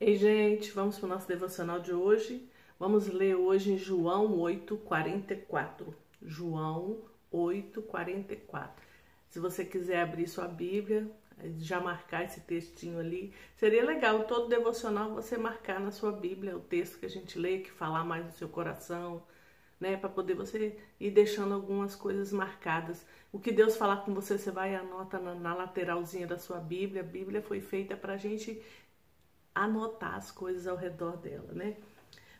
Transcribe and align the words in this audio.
Ei, 0.00 0.16
gente, 0.16 0.72
vamos 0.72 0.98
para 0.98 1.06
o 1.06 1.08
nosso 1.08 1.28
devocional 1.28 1.78
de 1.78 1.92
hoje. 1.92 2.48
Vamos 2.78 3.06
ler 3.06 3.36
hoje 3.36 3.78
João 3.78 4.36
8, 4.40 4.76
44. 4.78 5.94
João 6.20 6.98
8, 7.30 7.80
44. 7.80 8.84
Se 9.28 9.38
você 9.38 9.64
quiser 9.64 10.02
abrir 10.02 10.26
sua 10.26 10.48
Bíblia, 10.48 11.08
já 11.58 11.80
marcar 11.80 12.24
esse 12.24 12.40
textinho 12.40 12.98
ali, 12.98 13.32
seria 13.56 13.84
legal 13.84 14.24
todo 14.24 14.48
devocional 14.48 15.14
você 15.14 15.38
marcar 15.38 15.78
na 15.78 15.92
sua 15.92 16.10
Bíblia 16.10 16.56
o 16.56 16.60
texto 16.60 16.98
que 16.98 17.06
a 17.06 17.10
gente 17.10 17.38
lê, 17.38 17.60
que 17.60 17.70
falar 17.70 18.04
mais 18.04 18.24
no 18.24 18.32
seu 18.32 18.48
coração, 18.48 19.22
né, 19.78 19.96
para 19.96 20.08
poder 20.08 20.34
você 20.34 20.76
ir 20.98 21.10
deixando 21.12 21.54
algumas 21.54 21.94
coisas 21.94 22.32
marcadas. 22.32 23.06
O 23.32 23.38
que 23.38 23.52
Deus 23.52 23.76
falar 23.76 23.98
com 23.98 24.14
você, 24.14 24.38
você 24.38 24.50
vai 24.50 24.72
e 24.72 24.76
anota 24.76 25.18
na, 25.18 25.34
na 25.34 25.54
lateralzinha 25.54 26.26
da 26.26 26.38
sua 26.38 26.58
Bíblia. 26.58 27.02
A 27.02 27.04
Bíblia 27.04 27.42
foi 27.42 27.60
feita 27.60 27.96
para 27.96 28.14
a 28.14 28.16
gente 28.16 28.62
anotar 29.54 30.16
as 30.16 30.30
coisas 30.30 30.66
ao 30.66 30.76
redor 30.76 31.16
dela, 31.16 31.52
né? 31.52 31.76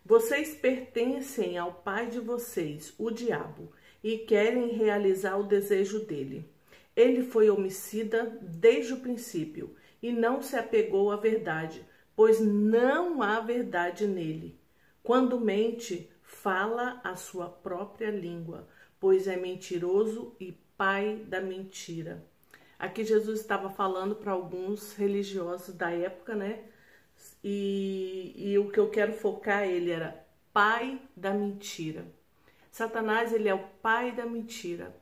Vocês 0.04 0.54
pertencem 0.54 1.56
ao 1.56 1.72
pai 1.72 2.08
de 2.10 2.20
vocês, 2.20 2.92
o 2.98 3.10
diabo, 3.10 3.72
e 4.02 4.18
querem 4.18 4.68
realizar 4.74 5.38
o 5.38 5.44
desejo 5.44 6.04
dele. 6.04 6.46
Ele 6.94 7.22
foi 7.22 7.48
homicida 7.48 8.38
desde 8.42 8.92
o 8.92 9.00
princípio 9.00 9.74
e 10.02 10.12
não 10.12 10.42
se 10.42 10.56
apegou 10.56 11.10
à 11.10 11.16
verdade, 11.16 11.82
pois 12.14 12.38
não 12.38 13.22
há 13.22 13.40
verdade 13.40 14.06
nele. 14.06 14.60
Quando 15.02 15.40
mente, 15.40 16.10
fala 16.22 17.00
a 17.02 17.16
sua 17.16 17.48
própria 17.48 18.10
língua, 18.10 18.68
pois 19.00 19.26
é 19.26 19.36
mentiroso 19.36 20.36
e 20.38 20.52
pai 20.76 21.24
da 21.26 21.40
mentira. 21.40 22.26
Aqui 22.78 23.04
Jesus 23.04 23.40
estava 23.40 23.70
falando 23.70 24.16
para 24.16 24.32
alguns 24.32 24.94
religiosos 24.94 25.74
da 25.74 25.90
época, 25.90 26.34
né? 26.34 26.64
E, 27.42 28.32
e 28.36 28.58
o 28.58 28.70
que 28.70 28.78
eu 28.78 28.90
quero 28.90 29.12
focar 29.12 29.64
ele 29.64 29.90
era 29.90 30.24
pai 30.52 31.00
da 31.16 31.32
mentira. 31.32 32.06
Satanás 32.70 33.32
ele 33.32 33.48
é 33.48 33.54
o 33.54 33.66
pai 33.82 34.12
da 34.12 34.26
mentira. 34.26 34.94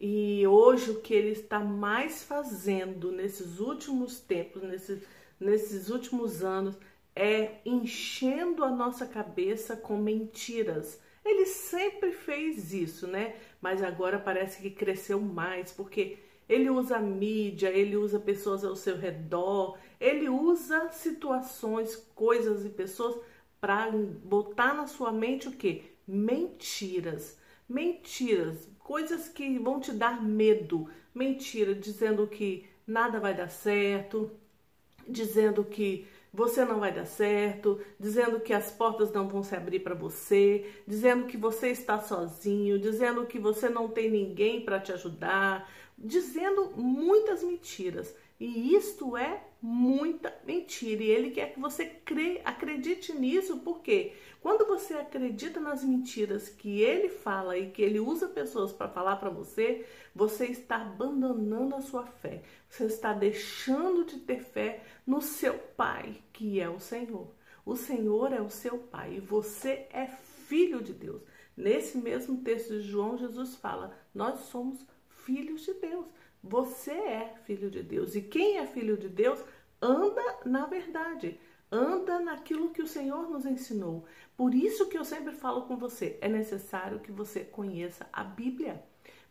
E 0.00 0.46
hoje 0.46 0.90
o 0.90 1.00
que 1.00 1.12
ele 1.12 1.32
está 1.32 1.58
mais 1.58 2.22
fazendo 2.22 3.12
nesses 3.12 3.60
últimos 3.60 4.18
tempos, 4.18 4.62
nesses, 4.62 5.02
nesses 5.38 5.90
últimos 5.90 6.42
anos, 6.42 6.76
é 7.14 7.56
enchendo 7.66 8.64
a 8.64 8.70
nossa 8.70 9.06
cabeça 9.06 9.76
com 9.76 9.96
mentiras. 9.98 10.98
Ele 11.22 11.44
sempre 11.44 12.12
fez 12.12 12.72
isso, 12.72 13.06
né? 13.06 13.36
Mas 13.60 13.82
agora 13.82 14.18
parece 14.18 14.62
que 14.62 14.70
cresceu 14.70 15.20
mais, 15.20 15.70
porque 15.70 16.18
ele 16.48 16.70
usa 16.70 16.98
mídia, 16.98 17.68
ele 17.68 17.96
usa 17.96 18.18
pessoas 18.18 18.64
ao 18.64 18.74
seu 18.74 18.96
redor, 18.96 19.78
ele 20.00 20.28
usa 20.28 20.90
situações, 20.90 21.94
coisas 22.14 22.64
e 22.64 22.70
pessoas 22.70 23.20
para 23.60 23.90
botar 24.24 24.72
na 24.72 24.86
sua 24.86 25.12
mente 25.12 25.48
o 25.48 25.52
que? 25.52 25.84
Mentiras. 26.08 27.38
Mentiras, 27.68 28.66
coisas 28.78 29.28
que 29.28 29.58
vão 29.58 29.78
te 29.78 29.92
dar 29.92 30.22
medo. 30.22 30.88
Mentira, 31.14 31.74
dizendo 31.74 32.26
que 32.26 32.66
nada 32.86 33.20
vai 33.20 33.34
dar 33.34 33.50
certo, 33.50 34.30
dizendo 35.06 35.62
que 35.64 36.06
você 36.32 36.64
não 36.64 36.80
vai 36.80 36.92
dar 36.92 37.06
certo, 37.06 37.80
dizendo 37.98 38.40
que 38.40 38.52
as 38.52 38.70
portas 38.70 39.12
não 39.12 39.28
vão 39.28 39.42
se 39.42 39.54
abrir 39.54 39.80
para 39.80 39.94
você, 39.94 40.64
dizendo 40.86 41.26
que 41.26 41.36
você 41.36 41.68
está 41.68 41.98
sozinho, 42.00 42.78
dizendo 42.78 43.26
que 43.26 43.38
você 43.38 43.68
não 43.68 43.88
tem 43.88 44.10
ninguém 44.10 44.64
para 44.64 44.80
te 44.80 44.92
ajudar, 44.92 45.70
dizendo 45.98 46.72
muitas 46.76 47.42
mentiras. 47.42 48.14
E 48.40 48.74
isto 48.74 49.18
é 49.18 49.44
muita 49.60 50.34
mentira. 50.46 51.02
E 51.02 51.10
ele 51.10 51.30
quer 51.30 51.52
que 51.52 51.60
você 51.60 51.84
crê, 51.84 52.40
acredite 52.42 53.12
nisso, 53.12 53.58
porque 53.58 54.14
quando 54.40 54.66
você 54.66 54.94
acredita 54.94 55.60
nas 55.60 55.84
mentiras 55.84 56.48
que 56.48 56.80
ele 56.80 57.10
fala 57.10 57.58
e 57.58 57.70
que 57.70 57.82
ele 57.82 58.00
usa 58.00 58.26
pessoas 58.28 58.72
para 58.72 58.88
falar 58.88 59.16
para 59.16 59.28
você, 59.28 59.86
você 60.14 60.46
está 60.46 60.76
abandonando 60.76 61.76
a 61.76 61.82
sua 61.82 62.06
fé. 62.06 62.42
Você 62.70 62.86
está 62.86 63.12
deixando 63.12 64.06
de 64.06 64.18
ter 64.20 64.42
fé 64.42 64.82
no 65.06 65.20
seu 65.20 65.58
Pai, 65.76 66.16
que 66.32 66.58
é 66.58 66.68
o 66.68 66.80
Senhor. 66.80 67.28
O 67.66 67.76
Senhor 67.76 68.32
é 68.32 68.40
o 68.40 68.48
seu 68.48 68.78
Pai 68.78 69.16
e 69.16 69.20
você 69.20 69.86
é 69.92 70.06
filho 70.06 70.82
de 70.82 70.94
Deus. 70.94 71.20
Nesse 71.54 71.98
mesmo 71.98 72.38
texto 72.38 72.70
de 72.70 72.80
João, 72.80 73.18
Jesus 73.18 73.54
fala: 73.56 73.94
Nós 74.14 74.40
somos 74.46 74.86
filhos 75.10 75.60
de 75.60 75.74
Deus. 75.74 76.06
Você 76.42 76.92
é 76.92 77.34
filho 77.44 77.70
de 77.70 77.82
Deus. 77.82 78.14
E 78.14 78.22
quem 78.22 78.58
é 78.58 78.66
filho 78.66 78.96
de 78.96 79.08
Deus 79.08 79.42
anda 79.80 80.40
na 80.44 80.66
verdade, 80.66 81.38
anda 81.70 82.18
naquilo 82.20 82.70
que 82.70 82.82
o 82.82 82.88
Senhor 82.88 83.28
nos 83.28 83.46
ensinou. 83.46 84.04
Por 84.36 84.54
isso 84.54 84.88
que 84.88 84.98
eu 84.98 85.04
sempre 85.04 85.32
falo 85.32 85.62
com 85.62 85.76
você, 85.76 86.18
é 86.20 86.28
necessário 86.28 87.00
que 87.00 87.12
você 87.12 87.40
conheça 87.40 88.06
a 88.12 88.24
Bíblia. 88.24 88.82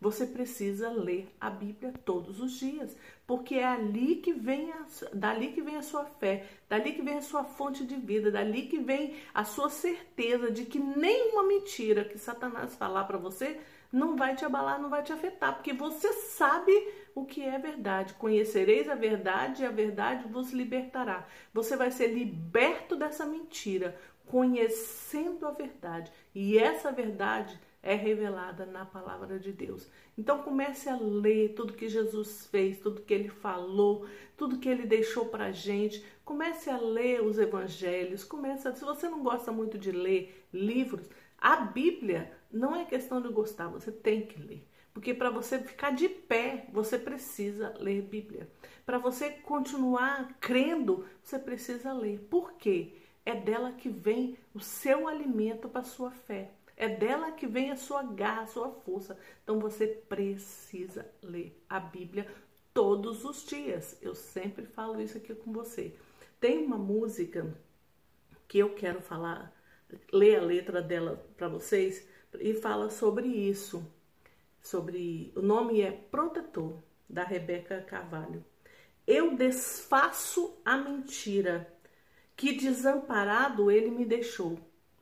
Você 0.02 0.26
precisa 0.26 0.90
ler 0.90 1.28
a 1.42 1.50
Bíblia 1.50 1.92
todos 2.06 2.40
os 2.40 2.54
dias, 2.54 2.96
porque 3.28 3.56
é 3.56 3.66
ali 3.66 4.16
que 4.16 4.32
vem 4.32 4.72
a, 4.72 4.86
dali 5.14 5.52
que 5.52 5.62
vem 5.62 5.76
a 5.76 5.82
sua 5.82 6.06
fé, 6.06 6.48
dali 6.70 6.94
que 6.94 7.02
vem 7.02 7.18
a 7.18 7.22
sua 7.22 7.44
fonte 7.44 7.86
de 7.86 7.96
vida, 7.96 8.32
dali 8.32 8.68
que 8.68 8.80
vem 8.80 9.16
a 9.34 9.44
sua 9.44 9.70
certeza 9.70 10.50
de 10.50 10.64
que 10.64 10.80
nenhuma 10.80 11.44
mentira 11.44 12.06
que 12.06 12.18
Satanás 12.18 12.76
falar 12.76 13.04
para 13.04 13.18
você 13.18 13.60
não 13.92 14.16
vai 14.16 14.36
te 14.36 14.46
abalar, 14.46 14.80
não 14.80 14.90
vai 14.90 15.04
te 15.04 15.12
afetar, 15.12 15.56
porque 15.56 15.74
você 15.74 16.14
sabe 16.14 16.72
o 17.16 17.26
que 17.26 17.44
é 17.44 17.58
verdade. 17.58 18.14
Conhecereis 18.14 18.88
a 18.88 18.96
verdade 18.96 19.64
e 19.64 19.66
a 19.66 19.72
verdade 19.72 20.28
vos 20.28 20.52
libertará. 20.52 21.28
Você 21.54 21.76
vai 21.76 21.92
ser 21.92 22.08
liberto 22.08 22.96
dessa 22.96 23.26
mentira, 23.26 24.00
conhecendo 24.26 25.48
a 25.48 25.52
verdade. 25.52 26.12
E 26.36 26.58
essa 26.58 26.92
verdade 26.92 27.60
é 27.82 27.96
revelada 27.96 28.66
na 28.66 28.86
palavra 28.86 29.40
de 29.40 29.52
Deus. 29.52 29.90
Então 30.18 30.44
comece 30.44 30.90
a 30.90 30.98
ler 30.98 31.54
tudo 31.56 31.74
que 31.74 31.88
Jesus 31.88 32.46
fez, 32.48 32.80
tudo 32.80 33.02
que 33.02 33.14
ele 33.14 33.30
falou, 33.30 34.06
tudo 34.38 34.60
que 34.60 34.70
ele 34.70 34.86
deixou 34.86 35.26
pra 35.26 35.52
gente. 35.52 36.06
Comece 36.26 36.70
a 36.70 36.78
ler 36.78 37.24
os 37.24 37.40
evangelhos, 37.40 38.24
comece 38.24 38.68
a, 38.68 38.74
se 38.74 38.84
você 38.84 39.10
não 39.10 39.24
gosta 39.24 39.52
muito 39.52 39.78
de 39.78 39.92
ler 39.92 40.46
livros, 40.54 41.10
a 41.38 41.56
Bíblia 41.56 42.32
não 42.52 42.76
é 42.76 42.86
questão 42.86 43.22
de 43.22 43.30
gostar, 43.30 43.68
você 43.68 43.92
tem 43.92 44.26
que 44.26 44.42
ler. 44.42 44.68
Porque 44.94 45.14
para 45.14 45.30
você 45.30 45.60
ficar 45.60 45.92
de 45.92 46.10
pé, 46.10 46.68
você 46.74 46.98
precisa 46.98 47.74
ler 47.80 48.02
Bíblia. 48.02 48.50
Para 48.86 48.98
você 48.98 49.30
continuar 49.30 50.36
crendo, 50.40 51.06
você 51.24 51.38
precisa 51.38 51.94
ler. 51.94 52.20
Por 52.30 52.54
quê? 52.54 52.96
É 53.26 53.36
dela 53.36 53.72
que 53.72 53.88
vem 53.88 54.38
o 54.54 54.60
seu 54.60 55.08
alimento 55.08 55.70
para 55.70 55.84
sua 55.84 56.12
fé. 56.12 56.52
É 56.76 56.88
dela 56.88 57.32
que 57.32 57.46
vem 57.46 57.72
a 57.72 57.76
sua 57.76 58.02
garra, 58.02 58.42
a 58.42 58.48
sua 58.48 58.72
força. 58.72 59.18
Então 59.44 59.60
você 59.60 59.86
precisa 59.88 61.10
ler 61.22 61.64
a 61.70 61.80
Bíblia 61.80 62.28
todos 62.74 63.26
os 63.26 63.46
dias. 63.46 63.98
Eu 64.02 64.16
sempre 64.16 64.66
falo 64.66 65.00
isso 65.00 65.18
aqui 65.18 65.36
com 65.36 65.52
você. 65.52 65.96
Tem 66.40 66.66
uma 66.66 66.78
música 66.78 67.54
que 68.48 68.58
eu 68.58 68.74
quero 68.74 69.02
falar 69.02 69.54
ler 70.12 70.38
a 70.38 70.42
letra 70.42 70.82
dela 70.82 71.24
para 71.38 71.48
vocês 71.48 72.08
e 72.40 72.54
fala 72.54 72.90
sobre 72.90 73.28
isso. 73.28 73.84
Sobre 74.62 75.32
o 75.36 75.42
nome 75.42 75.82
é 75.82 75.92
Protetor 75.92 76.78
da 77.10 77.24
Rebeca 77.24 77.82
Carvalho. 77.82 78.44
Eu 79.08 79.36
desfaço 79.36 80.58
a 80.64 80.78
mentira 80.78 81.72
que 82.36 82.54
desamparado 82.54 83.72
ele 83.72 83.90
me 83.90 84.06
deixou. 84.06 84.60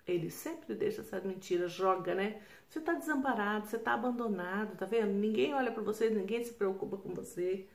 Ele 0.07 0.29
sempre 0.29 0.73
deixa 0.73 1.01
essas 1.01 1.23
mentiras, 1.23 1.71
joga, 1.71 2.15
né? 2.15 2.41
Você 2.69 2.79
tá 2.79 2.93
desamparado, 2.93 3.67
você 3.67 3.77
tá 3.77 3.93
abandonado, 3.93 4.77
tá 4.77 4.85
vendo? 4.85 5.11
Ninguém 5.11 5.53
olha 5.53 5.71
para 5.71 5.83
você, 5.83 6.09
ninguém 6.09 6.43
se 6.43 6.53
preocupa 6.53 6.97
com 6.97 7.13
você. 7.13 7.67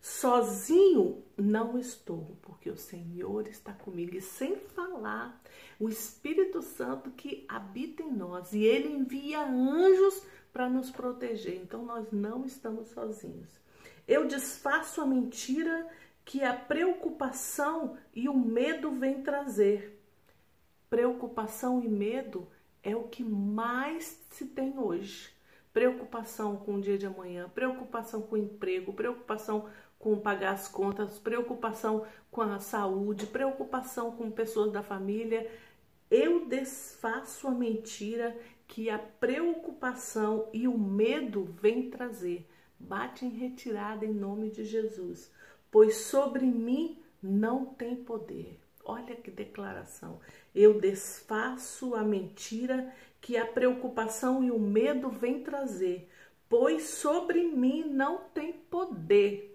Sozinho 0.00 1.22
não 1.36 1.78
estou, 1.78 2.38
porque 2.40 2.70
o 2.70 2.76
Senhor 2.76 3.46
está 3.46 3.72
comigo. 3.72 4.16
E 4.16 4.20
sem 4.20 4.56
falar, 4.56 5.40
o 5.78 5.88
Espírito 5.88 6.62
Santo 6.62 7.10
que 7.10 7.44
habita 7.48 8.02
em 8.02 8.12
nós 8.12 8.52
e 8.52 8.64
ele 8.64 8.88
envia 8.88 9.42
anjos 9.42 10.22
para 10.52 10.68
nos 10.68 10.90
proteger. 10.90 11.56
Então 11.56 11.84
nós 11.84 12.10
não 12.10 12.44
estamos 12.44 12.88
sozinhos. 12.88 13.60
Eu 14.08 14.26
desfaço 14.26 15.00
a 15.00 15.06
mentira 15.06 15.88
que 16.24 16.42
a 16.42 16.54
preocupação 16.54 17.96
e 18.14 18.28
o 18.28 18.36
medo 18.36 18.90
vêm 18.90 19.22
trazer. 19.22 20.00
Preocupação 20.88 21.82
e 21.82 21.88
medo 21.88 22.48
é 22.82 22.96
o 22.96 23.04
que 23.04 23.22
mais 23.22 24.20
se 24.30 24.46
tem 24.46 24.78
hoje. 24.78 25.30
Preocupação 25.72 26.56
com 26.56 26.74
o 26.74 26.80
dia 26.80 26.98
de 26.98 27.06
amanhã, 27.06 27.48
preocupação 27.48 28.22
com 28.22 28.34
o 28.34 28.38
emprego, 28.38 28.92
preocupação 28.92 29.68
com 30.00 30.18
pagar 30.18 30.54
as 30.54 30.66
contas, 30.66 31.18
preocupação 31.18 32.06
com 32.30 32.40
a 32.40 32.58
saúde, 32.58 33.26
preocupação 33.26 34.10
com 34.10 34.30
pessoas 34.30 34.72
da 34.72 34.82
família. 34.82 35.48
Eu 36.10 36.46
desfaço 36.46 37.46
a 37.46 37.50
mentira 37.50 38.36
que 38.66 38.88
a 38.88 38.98
preocupação 38.98 40.48
e 40.54 40.66
o 40.66 40.76
medo 40.76 41.44
vêm 41.44 41.90
trazer. 41.90 42.48
Bate 42.78 43.26
em 43.26 43.28
retirada 43.28 44.06
em 44.06 44.12
nome 44.12 44.48
de 44.50 44.64
Jesus, 44.64 45.30
pois 45.70 45.96
sobre 45.96 46.46
mim 46.46 46.98
não 47.22 47.66
tem 47.66 47.94
poder. 47.94 48.58
Olha 48.82 49.14
que 49.14 49.30
declaração. 49.30 50.18
Eu 50.54 50.80
desfaço 50.80 51.94
a 51.94 52.02
mentira 52.02 52.90
que 53.20 53.36
a 53.36 53.44
preocupação 53.44 54.42
e 54.42 54.50
o 54.50 54.58
medo 54.58 55.10
vêm 55.10 55.42
trazer, 55.42 56.08
pois 56.48 56.84
sobre 56.84 57.44
mim 57.44 57.84
não 57.84 58.22
tem 58.32 58.54
poder. 58.54 59.49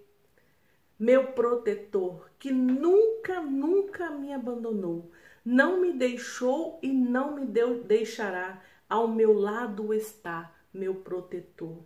Meu 0.98 1.32
protetor, 1.32 2.30
que 2.38 2.50
nunca, 2.50 3.40
nunca 3.40 4.10
me 4.10 4.32
abandonou, 4.32 5.10
não 5.44 5.80
me 5.80 5.92
deixou 5.92 6.78
e 6.82 6.88
não 6.88 7.34
me 7.34 7.44
deu, 7.44 7.84
deixará, 7.84 8.62
ao 8.88 9.06
meu 9.06 9.32
lado 9.32 9.92
está 9.92 10.52
meu 10.72 10.94
protetor. 10.94 11.78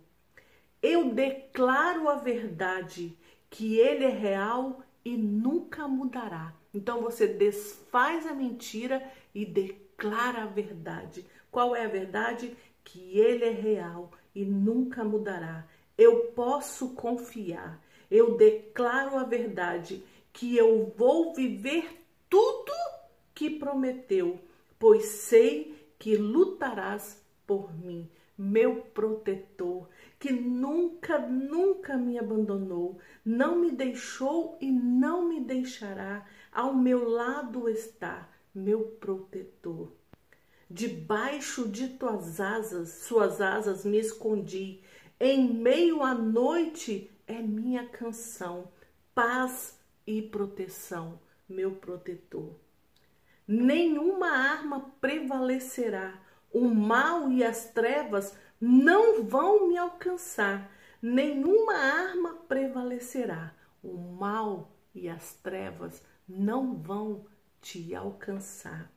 Eu 0.81 1.13
declaro 1.13 2.09
a 2.09 2.15
verdade, 2.15 3.17
que 3.49 3.77
ele 3.77 4.05
é 4.05 4.09
real 4.09 4.81
e 5.03 5.17
nunca 5.17 5.87
mudará. 5.87 6.53
Então 6.73 7.01
você 7.01 7.27
desfaz 7.27 8.25
a 8.25 8.33
mentira 8.33 9.03
e 9.35 9.45
declara 9.45 10.43
a 10.43 10.47
verdade. 10.47 11.25
Qual 11.51 11.75
é 11.75 11.85
a 11.85 11.89
verdade? 11.89 12.55
Que 12.83 13.19
ele 13.19 13.45
é 13.45 13.51
real 13.51 14.11
e 14.33 14.45
nunca 14.45 15.03
mudará. 15.03 15.67
Eu 15.97 16.31
posso 16.31 16.95
confiar. 16.95 17.79
Eu 18.11 18.35
declaro 18.35 19.17
a 19.17 19.23
verdade 19.23 20.03
que 20.33 20.57
eu 20.57 20.93
vou 20.97 21.33
viver 21.33 22.03
tudo 22.29 22.73
que 23.33 23.49
prometeu, 23.49 24.39
pois 24.77 25.05
sei 25.05 25.75
que 25.97 26.17
lutarás 26.17 27.23
por 27.47 27.73
mim, 27.73 28.09
meu 28.37 28.81
protetor, 28.93 29.87
que 30.19 30.31
nunca, 30.31 31.19
nunca 31.19 31.95
me 31.95 32.17
abandonou, 32.17 32.97
não 33.23 33.55
me 33.59 33.71
deixou 33.71 34.57
e 34.59 34.71
não 34.71 35.27
me 35.27 35.39
deixará, 35.39 36.25
ao 36.51 36.73
meu 36.73 37.07
lado 37.07 37.69
está, 37.69 38.29
meu 38.53 38.81
protetor. 38.99 39.91
Debaixo 40.69 41.67
de 41.67 41.89
tuas 41.89 42.39
asas, 42.39 42.89
suas 42.89 43.41
asas 43.41 43.85
me 43.85 43.99
escondi, 43.99 44.81
em 45.19 45.53
meio 45.53 46.01
à 46.01 46.15
noite 46.15 47.10
é 47.31 47.41
minha 47.41 47.87
canção, 47.87 48.69
paz 49.15 49.79
e 50.05 50.21
proteção, 50.21 51.19
meu 51.47 51.71
protetor. 51.71 52.55
Nenhuma 53.47 54.27
arma 54.27 54.91
prevalecerá, 54.99 56.19
o 56.53 56.67
mal 56.67 57.31
e 57.31 57.43
as 57.43 57.71
trevas 57.71 58.37
não 58.59 59.23
vão 59.23 59.67
me 59.67 59.77
alcançar, 59.77 60.71
nenhuma 61.01 61.73
arma 61.73 62.35
prevalecerá. 62.47 63.55
O 63.83 63.97
mal 63.97 64.71
e 64.93 65.09
as 65.09 65.33
trevas 65.35 66.03
não 66.27 66.75
vão 66.75 67.25
te 67.59 67.95
alcançar. 67.95 68.91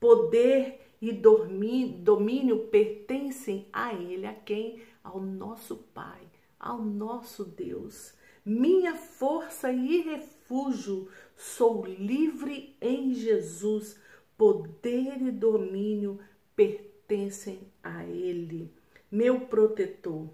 Poder 0.00 0.96
e 1.00 1.12
domínio 1.12 2.68
pertencem 2.68 3.68
a 3.72 3.92
Ele, 3.92 4.26
a 4.26 4.32
quem? 4.32 4.82
Ao 5.04 5.20
nosso 5.20 5.76
Pai, 5.92 6.20
ao 6.62 6.80
nosso 6.80 7.44
Deus. 7.44 8.14
Minha 8.44 8.94
força 8.94 9.70
e 9.70 10.00
refúgio, 10.00 11.10
sou 11.36 11.84
livre 11.84 12.74
em 12.80 13.12
Jesus. 13.12 14.00
Poder 14.38 15.20
e 15.20 15.30
domínio 15.30 16.18
pertencem 16.56 17.60
a 17.82 18.04
Ele 18.06 18.72
meu 19.12 19.42
protetor, 19.42 20.30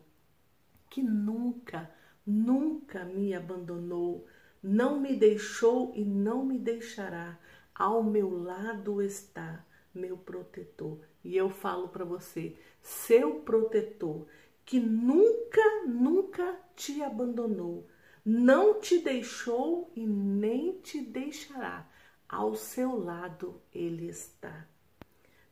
que 0.88 1.02
nunca, 1.02 1.92
nunca 2.24 3.04
me 3.04 3.34
abandonou, 3.34 4.24
não 4.62 5.00
me 5.00 5.16
deixou 5.16 5.92
e 5.96 6.04
não 6.04 6.44
me 6.44 6.56
deixará. 6.60 7.36
Ao 7.74 8.04
meu 8.04 8.30
lado 8.30 9.02
está 9.02 9.66
meu 9.92 10.16
protetor. 10.16 11.00
E 11.24 11.36
eu 11.36 11.50
falo 11.50 11.88
para 11.88 12.04
você, 12.04 12.54
seu 12.80 13.40
protetor, 13.40 14.26
que 14.68 14.78
nunca, 14.78 15.62
nunca 15.86 16.54
te 16.76 17.02
abandonou, 17.02 17.88
não 18.22 18.78
te 18.78 18.98
deixou 18.98 19.90
e 19.96 20.06
nem 20.06 20.78
te 20.80 21.00
deixará. 21.00 21.88
Ao 22.28 22.54
seu 22.54 23.02
lado 23.02 23.62
ele 23.72 24.08
está. 24.10 24.68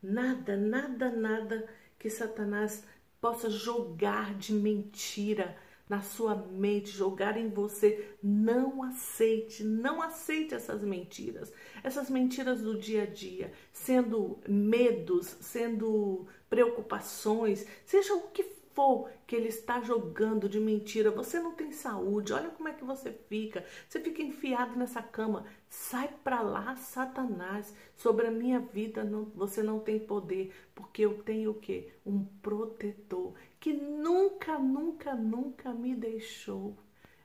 Nada, 0.02 0.54
nada, 0.58 1.10
nada 1.10 1.66
que 1.98 2.10
Satanás 2.10 2.84
possa 3.18 3.48
jogar 3.48 4.34
de 4.34 4.52
mentira 4.52 5.56
na 5.88 6.02
sua 6.02 6.34
mente, 6.34 6.90
jogar 6.90 7.38
em 7.38 7.48
você. 7.48 8.14
Não 8.22 8.82
aceite, 8.82 9.64
não 9.64 10.02
aceite 10.02 10.54
essas 10.54 10.82
mentiras. 10.82 11.50
Essas 11.82 12.10
mentiras 12.10 12.60
do 12.60 12.78
dia 12.78 13.04
a 13.04 13.06
dia, 13.06 13.50
sendo 13.72 14.38
medos, 14.46 15.38
sendo 15.40 16.26
preocupações, 16.50 17.66
seja 17.86 18.12
o 18.12 18.28
que 18.28 18.56
for 18.76 19.10
que 19.26 19.34
ele 19.34 19.48
está 19.48 19.80
jogando 19.80 20.48
de 20.50 20.60
mentira, 20.60 21.10
você 21.10 21.40
não 21.40 21.52
tem 21.52 21.72
saúde, 21.72 22.34
olha 22.34 22.50
como 22.50 22.68
é 22.68 22.74
que 22.74 22.84
você 22.84 23.10
fica. 23.10 23.64
Você 23.88 23.98
fica 23.98 24.22
enfiado 24.22 24.78
nessa 24.78 25.02
cama. 25.02 25.46
Sai 25.70 26.14
para 26.22 26.42
lá, 26.42 26.76
Satanás. 26.76 27.74
Sobre 27.96 28.26
a 28.26 28.30
minha 28.30 28.60
vida 28.60 29.02
não, 29.02 29.24
você 29.34 29.62
não 29.62 29.80
tem 29.80 29.98
poder, 29.98 30.52
porque 30.74 31.02
eu 31.02 31.22
tenho 31.22 31.52
o 31.52 31.54
quê? 31.54 31.94
Um 32.04 32.24
protetor 32.42 33.34
que 33.58 33.72
nunca, 33.72 34.58
nunca, 34.58 35.14
nunca 35.14 35.72
me 35.72 35.94
deixou. 35.94 36.76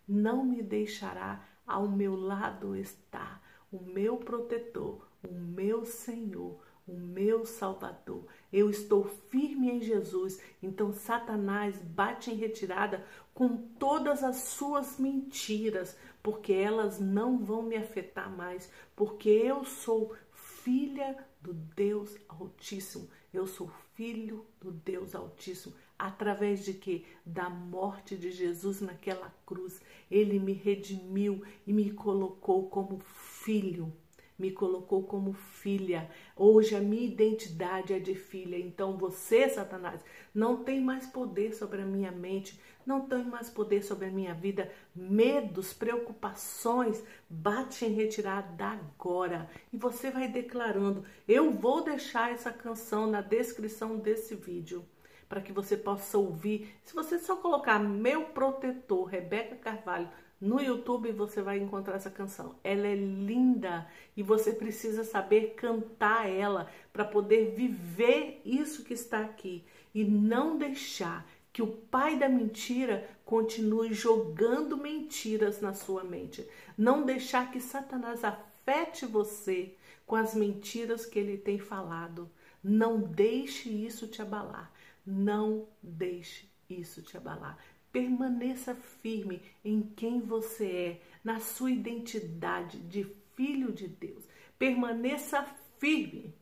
Não 0.08 0.46
me 0.46 0.64
deixará. 0.64 1.46
Ao 1.68 1.88
meu 1.88 2.16
lado 2.16 2.76
está 2.76 3.42
o 3.72 3.80
meu 3.80 4.18
protetor, 4.18 5.08
o 5.24 5.34
meu 5.34 5.86
Senhor 5.86 6.60
o 6.88 6.94
meu 6.94 7.46
Salvador. 7.46 8.26
Eu 8.52 8.70
estou 8.70 9.04
firme 9.30 9.70
em 9.70 9.82
Jesus. 9.82 10.42
Então 10.62 10.92
Satanás 10.92 11.78
bate 11.78 12.32
em 12.32 12.36
retirada 12.36 13.06
com 13.34 13.58
todas 13.58 14.24
as 14.24 14.38
suas 14.38 15.00
mentiras, 15.00 15.98
porque 16.22 16.54
elas 16.54 17.00
não 17.00 17.38
vão 17.38 17.64
me 17.64 17.78
afetar 17.78 18.30
mais, 18.30 18.72
porque 18.96 19.30
eu 19.30 19.64
sou 19.64 20.16
filha 20.32 21.18
do 21.42 21.54
Deus 21.54 22.16
Altíssimo. 22.28 23.10
Eu 23.34 23.48
sou 23.48 23.72
filho 23.96 24.46
do 24.60 24.72
Deus 24.72 25.16
Altíssimo. 25.16 25.74
Através 25.98 26.66
de 26.66 26.74
que? 26.74 27.06
Da 27.26 27.50
morte 27.50 28.18
de 28.18 28.32
Jesus 28.32 28.82
naquela 28.82 29.34
cruz. 29.46 29.80
Ele 30.10 30.40
me 30.40 30.52
redimiu 30.52 31.44
e 31.66 31.72
me 31.72 31.92
colocou 31.92 32.70
como 32.70 33.00
filho 33.00 33.94
me 34.42 34.52
colocou 34.52 35.04
como 35.04 35.34
filha. 35.34 36.10
Hoje 36.36 36.76
a 36.76 36.80
minha 36.80 37.06
identidade 37.06 37.94
é 37.94 38.00
de 38.00 38.16
filha. 38.16 38.58
Então 38.58 38.98
você, 38.98 39.48
Satanás, 39.48 40.04
não 40.34 40.64
tem 40.64 40.82
mais 40.82 41.06
poder 41.06 41.54
sobre 41.54 41.84
a 41.84 41.86
minha 41.86 42.12
mente, 42.12 42.60
não 42.84 43.02
tem 43.08 43.24
mais 43.24 43.52
poder 43.52 43.84
sobre 43.84 44.08
a 44.08 44.12
minha 44.12 44.34
vida. 44.34 44.72
Medos, 44.96 45.74
preocupações, 45.74 47.04
bate 47.30 47.86
em 47.86 47.94
retirada 47.94 48.66
agora. 48.66 49.48
E 49.72 49.78
você 49.78 50.10
vai 50.10 50.28
declarando: 50.28 51.06
Eu 51.28 51.52
vou 51.52 51.84
deixar 51.84 52.32
essa 52.32 52.52
canção 52.52 53.06
na 53.06 53.22
descrição 53.22 53.98
desse 53.98 54.34
vídeo 54.34 54.84
para 55.30 55.40
que 55.40 55.54
você 55.54 55.78
possa 55.78 56.18
ouvir. 56.18 56.76
Se 56.84 56.96
você 56.96 57.20
só 57.20 57.36
colocar 57.36 57.80
Meu 57.80 58.26
Protetor, 58.26 59.06
Rebeca 59.06 59.56
Carvalho, 59.56 60.10
no 60.42 60.60
YouTube 60.60 61.12
você 61.12 61.40
vai 61.40 61.60
encontrar 61.60 61.96
essa 61.96 62.10
canção. 62.10 62.56
Ela 62.64 62.88
é 62.88 62.96
linda 62.96 63.88
e 64.18 64.24
você 64.24 64.52
precisa 64.52 65.04
saber 65.04 65.54
cantar 65.54 66.28
ela 66.28 66.68
para 66.92 67.06
poder 67.06 67.54
viver 67.54 68.42
isso 68.44 68.84
que 68.84 68.96
está 68.96 69.22
aqui 69.22 69.64
e 69.94 70.04
não 70.04 70.58
deixar 70.58 71.30
que 71.54 71.62
o 71.62 71.68
pai 71.68 72.18
da 72.18 72.28
mentira 72.28 73.08
continue 73.24 73.94
jogando 73.94 74.76
mentiras 74.76 75.62
na 75.62 75.76
sua 75.76 76.04
mente. 76.04 76.48
Não 76.76 77.06
deixar 77.06 77.52
que 77.52 77.62
Satanás 77.62 78.24
afete 78.24 79.06
você 79.06 79.76
com 80.08 80.16
as 80.16 80.34
mentiras 80.34 81.06
que 81.06 81.20
ele 81.20 81.38
tem 81.38 81.60
falado. 81.60 82.32
Não 82.64 83.00
deixe 83.00 83.70
isso 83.70 84.08
te 84.08 84.24
abalar. 84.24 84.72
Não 85.06 85.68
deixe 85.84 86.50
isso 86.70 87.02
te 87.02 87.18
abalar. 87.18 87.58
Permaneça 87.92 88.74
firme 88.74 89.42
em 89.64 89.82
quem 89.82 90.22
você 90.22 90.66
é, 90.66 91.02
na 91.24 91.40
sua 91.40 91.72
identidade 91.72 92.80
de 92.80 93.04
filho 93.36 93.72
de 93.72 93.88
Deus. 93.88 94.24
Permaneça 94.58 95.44
firme. 95.78 96.34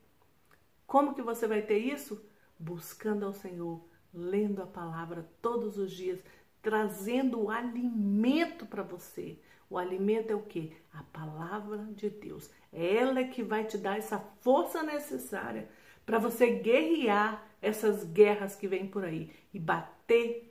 Como 0.86 1.14
que 1.14 1.22
você 1.22 1.48
vai 1.48 1.62
ter 1.62 1.80
isso? 1.80 2.24
Buscando 2.58 3.26
ao 3.26 3.34
Senhor, 3.34 3.84
lendo 4.14 4.62
a 4.62 4.68
palavra 4.68 5.30
todos 5.42 5.78
os 5.78 5.92
dias, 5.92 6.20
trazendo 6.62 7.42
o 7.42 7.50
alimento 7.50 8.66
para 8.66 8.84
você. 8.84 9.40
O 9.70 9.78
alimento 9.78 10.32
é 10.32 10.36
o 10.36 10.42
que? 10.42 10.76
A 10.92 11.04
palavra 11.04 11.78
de 11.96 12.10
Deus. 12.10 12.50
Ela 12.74 13.20
é 13.20 13.24
que 13.24 13.44
vai 13.44 13.64
te 13.66 13.78
dar 13.78 13.98
essa 13.98 14.20
força 14.42 14.84
necessária 14.84 15.70
para 16.06 16.18
você 16.18 16.50
guerrear 16.50 17.48
essas 17.62 18.04
guerras 18.04 18.56
que 18.56 18.68
vêm 18.68 18.88
por 18.88 19.06
aí 19.06 19.32
e 19.54 19.60
bater 19.60 20.49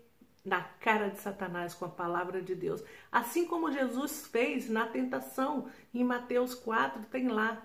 na 0.49 0.63
cara 0.63 1.09
de 1.09 1.21
Satanás 1.21 1.75
com 1.75 1.85
a 1.85 1.91
palavra 1.91 2.43
de 2.43 2.55
Deus. 2.55 2.83
Assim 3.13 3.47
como 3.47 3.71
Jesus 3.71 4.27
fez 4.27 4.69
na 4.69 4.87
tentação, 4.87 5.69
em 5.95 6.03
Mateus 6.03 6.55
4, 6.55 7.03
tem 7.11 7.29
lá 7.29 7.63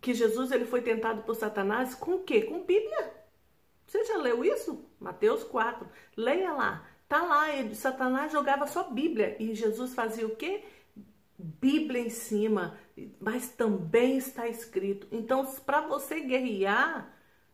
que 0.00 0.12
Jesus 0.12 0.50
ele 0.50 0.64
foi 0.64 0.82
tentado 0.82 1.22
por 1.22 1.34
Satanás 1.34 1.94
com 1.94 2.16
o 2.16 2.22
quê? 2.24 2.42
Com 2.42 2.64
Bíblia. 2.64 3.14
Você 3.86 4.04
já 4.04 4.16
leu 4.16 4.44
isso? 4.44 4.84
Mateus 4.98 5.44
4. 5.44 5.88
Leia 6.16 6.52
lá. 6.52 6.86
Tá 7.08 7.22
lá, 7.22 7.54
ele, 7.54 7.74
Satanás 7.74 8.32
jogava 8.32 8.66
só 8.66 8.84
Bíblia 8.84 9.36
e 9.40 9.54
Jesus 9.54 9.94
fazia 9.94 10.26
o 10.26 10.36
quê? 10.36 10.64
Bíblia 11.36 12.00
em 12.00 12.10
cima, 12.10 12.78
mas 13.20 13.48
também 13.48 14.16
está 14.16 14.46
escrito. 14.46 15.06
Então, 15.10 15.44
para 15.66 15.80
você 15.80 16.20
guerrear 16.20 17.12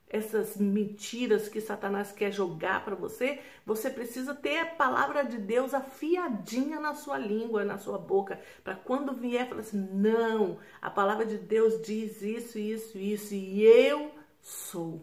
essas 0.09 0.57
mentiras 0.57 1.49
que 1.49 1.61
Satanás 1.61 2.13
quer 2.13 2.33
jogar 2.33 2.85
para 2.85 2.95
você, 2.95 3.41
você 3.65 3.91
precisa 3.91 4.35
ter 4.35 4.59
a 4.59 4.67
palavra 4.67 5.25
de 5.25 5.39
Deus 5.39 5.75
afiadinha 5.75 6.81
na 6.81 6.95
sua 6.95 7.19
língua, 7.19 7.65
na 7.65 7.79
sua 7.79 7.99
boca, 7.99 8.41
para 8.63 8.77
quando 8.77 9.13
vier 9.13 9.49
falar 9.49 9.61
assim: 9.63 9.89
"Não, 9.93 10.59
a 10.81 10.91
palavra 10.91 11.27
de 11.27 11.39
Deus 11.39 11.83
diz 11.83 12.23
isso, 12.23 12.59
isso, 12.59 12.99
isso 12.99 13.35
e 13.35 13.63
eu 13.63 14.13
sou 14.41 15.03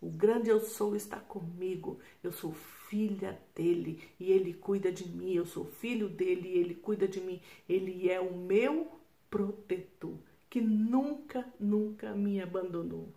o 0.00 0.08
grande 0.08 0.48
eu 0.48 0.60
sou 0.60 0.94
está 0.94 1.18
comigo. 1.18 1.98
Eu 2.22 2.30
sou 2.30 2.52
filha 2.52 3.40
dele 3.54 4.00
e 4.18 4.30
ele 4.30 4.54
cuida 4.54 4.92
de 4.92 5.08
mim. 5.08 5.34
Eu 5.34 5.44
sou 5.44 5.64
filho 5.64 6.08
dele 6.08 6.48
e 6.48 6.58
ele 6.58 6.74
cuida 6.74 7.08
de 7.08 7.20
mim. 7.20 7.40
Ele 7.68 8.08
é 8.08 8.20
o 8.20 8.36
meu 8.36 8.88
protetor, 9.28 10.16
que 10.48 10.60
nunca, 10.60 11.44
nunca 11.58 12.14
me 12.14 12.40
abandonou. 12.40 13.12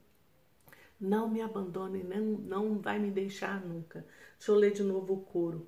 Não 1.02 1.28
me 1.28 1.42
abandone, 1.42 2.04
não, 2.04 2.22
não 2.22 2.80
vai 2.80 3.00
me 3.00 3.12
deixar 3.12 3.60
nunca. 3.66 4.06
Deixa 4.38 4.52
eu 4.52 4.56
ler 4.56 4.72
de 4.72 4.84
novo 4.84 5.16
o 5.16 5.22
coro. 5.22 5.68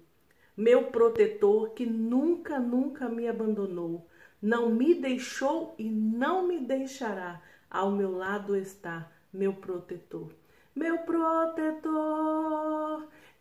Meu 0.56 0.92
protetor 0.92 1.72
que 1.72 1.86
nunca, 1.86 2.60
nunca 2.60 3.10
me 3.10 3.28
abandonou, 3.28 4.08
não 4.42 4.70
me 4.70 4.94
deixou 4.94 5.76
e 5.78 5.90
não 5.90 6.48
me 6.48 6.60
deixará. 6.60 7.42
Ao 7.70 7.92
meu 7.92 8.16
lado 8.16 8.56
está 8.56 9.12
meu 9.34 9.54
protetor 9.54 10.30
meu 10.76 10.98
protetor, 11.00 11.88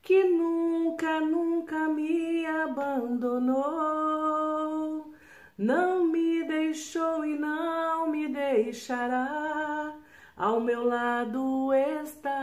que 0.03 0.25
nunca, 0.25 1.21
nunca 1.21 1.89
me 1.89 2.45
abandonou, 2.45 3.55
não 5.57 6.07
me 6.07 6.45
deixou 6.45 7.25
e 7.25 7.39
não 7.39 8.11
me 8.11 8.29
deixará, 8.29 9.95
ao 10.37 10.61
meu 10.61 10.85
lado 10.85 11.73
está 11.75 12.43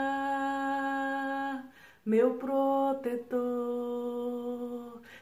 meu 2.06 2.36
protetor. 2.36 3.40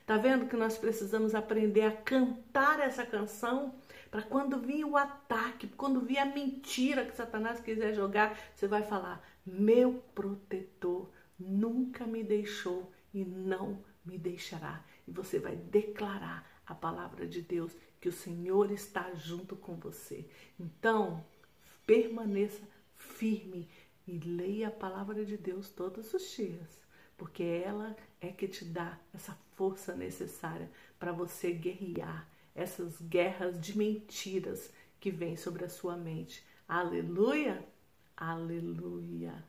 Tá 0.05 0.17
vendo 0.17 0.47
que 0.47 0.55
nós 0.55 0.77
precisamos 0.77 1.36
aprender 1.36 1.81
a 1.83 1.91
cantar 1.91 2.79
essa 2.79 3.05
canção? 3.05 3.74
para 4.09 4.21
quando 4.21 4.59
vir 4.59 4.86
o 4.86 4.97
ataque, 4.97 5.67
quando 5.67 6.01
vir 6.01 6.17
a 6.17 6.25
mentira 6.25 7.05
que 7.05 7.15
Satanás 7.15 7.59
quiser 7.59 7.93
jogar, 7.93 8.38
você 8.53 8.67
vai 8.67 8.83
falar: 8.83 9.21
meu 9.45 10.03
protetor 10.15 11.09
nunca 11.39 12.05
me 12.05 12.24
deixou 12.24 12.91
e 13.13 13.24
não 13.24 13.83
me 14.05 14.17
deixará. 14.17 14.83
E 15.07 15.12
você 15.12 15.39
vai 15.39 15.55
declarar 15.55 16.50
a 16.65 16.74
palavra 16.74 17.27
de 17.27 17.41
Deus 17.41 17.75
que 18.00 18.09
o 18.09 18.13
Senhor 18.13 18.71
está 18.71 19.13
junto 19.13 19.55
com 19.55 19.75
você. 19.75 20.27
Então, 20.59 21.24
permaneça 21.88 22.62
firme 22.96 23.67
e 24.06 24.20
leia 24.20 24.67
a 24.67 24.72
palavra 24.72 25.25
de 25.25 25.38
Deus 25.38 25.70
todos 25.70 26.13
os 26.13 26.29
dias, 26.36 26.82
porque 27.17 27.44
ela 27.44 27.96
é 28.22 28.27
que 28.27 28.48
te 28.48 28.65
dá 28.65 29.00
essa 29.13 29.34
força 29.56 29.96
necessária 29.96 30.70
para 31.00 31.13
você 31.13 31.51
guerrear 31.51 32.29
essas 32.53 33.01
guerras 33.01 33.60
de 33.60 33.77
mentiras 33.77 34.72
que 35.00 35.10
vêm 35.10 35.38
sobre 35.38 35.63
a 35.63 35.70
sua 35.70 35.96
mente. 35.96 36.44
Aleluia! 36.67 37.65
Aleluia. 38.15 39.46